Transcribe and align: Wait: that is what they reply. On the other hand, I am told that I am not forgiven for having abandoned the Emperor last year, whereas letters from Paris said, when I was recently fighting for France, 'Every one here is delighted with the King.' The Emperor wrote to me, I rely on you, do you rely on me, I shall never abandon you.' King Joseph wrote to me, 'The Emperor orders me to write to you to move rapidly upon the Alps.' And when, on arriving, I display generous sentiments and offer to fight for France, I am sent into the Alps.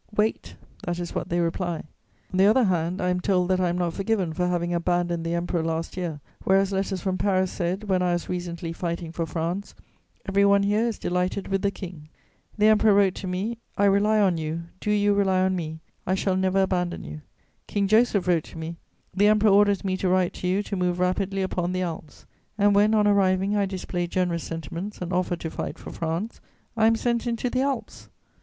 Wait: 0.15 0.55
that 0.81 0.97
is 0.97 1.13
what 1.13 1.29
they 1.29 1.39
reply. 1.39 1.83
On 2.33 2.39
the 2.39 2.45
other 2.47 2.63
hand, 2.63 2.99
I 2.99 3.09
am 3.09 3.19
told 3.19 3.51
that 3.51 3.59
I 3.59 3.69
am 3.69 3.77
not 3.77 3.93
forgiven 3.93 4.33
for 4.33 4.47
having 4.47 4.73
abandoned 4.73 5.23
the 5.23 5.35
Emperor 5.35 5.61
last 5.61 5.95
year, 5.95 6.19
whereas 6.43 6.71
letters 6.71 7.01
from 7.01 7.19
Paris 7.19 7.51
said, 7.51 7.83
when 7.83 8.01
I 8.01 8.13
was 8.13 8.27
recently 8.27 8.73
fighting 8.73 9.11
for 9.11 9.27
France, 9.27 9.75
'Every 10.25 10.43
one 10.43 10.63
here 10.63 10.87
is 10.87 10.97
delighted 10.97 11.49
with 11.49 11.61
the 11.61 11.69
King.' 11.69 12.09
The 12.57 12.65
Emperor 12.65 12.95
wrote 12.95 13.13
to 13.13 13.27
me, 13.27 13.59
I 13.77 13.85
rely 13.85 14.19
on 14.19 14.39
you, 14.39 14.63
do 14.79 14.89
you 14.89 15.13
rely 15.13 15.41
on 15.41 15.55
me, 15.55 15.81
I 16.07 16.15
shall 16.15 16.35
never 16.35 16.63
abandon 16.63 17.03
you.' 17.03 17.21
King 17.67 17.87
Joseph 17.87 18.27
wrote 18.27 18.45
to 18.45 18.57
me, 18.57 18.77
'The 19.13 19.27
Emperor 19.27 19.51
orders 19.51 19.83
me 19.85 19.97
to 19.97 20.09
write 20.09 20.33
to 20.33 20.47
you 20.47 20.63
to 20.63 20.75
move 20.75 20.99
rapidly 20.99 21.43
upon 21.43 21.73
the 21.73 21.83
Alps.' 21.83 22.25
And 22.57 22.73
when, 22.73 22.95
on 22.95 23.05
arriving, 23.05 23.55
I 23.55 23.67
display 23.67 24.07
generous 24.07 24.45
sentiments 24.45 24.99
and 24.99 25.13
offer 25.13 25.35
to 25.35 25.51
fight 25.51 25.77
for 25.77 25.91
France, 25.91 26.41
I 26.75 26.87
am 26.87 26.95
sent 26.95 27.27
into 27.27 27.51
the 27.51 27.61
Alps. 27.61 28.09